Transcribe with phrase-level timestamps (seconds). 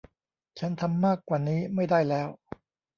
[0.59, 2.27] ฉันทำมากกว่านี้ไม่ได้แล้ว